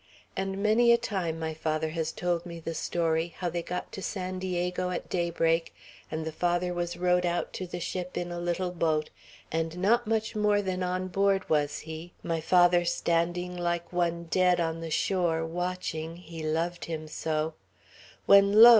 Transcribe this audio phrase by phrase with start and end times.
[0.35, 4.01] And many a time my father has told me the story, how they got to
[4.01, 5.75] San Diego at daybreak,
[6.09, 9.11] and the Father was rowed out to the ship in a little boat;
[9.51, 14.59] and not much more than on board was he, my father standing like one dead
[14.59, 17.53] on the shore, watching, he loved him so,
[18.25, 18.69] when, lo!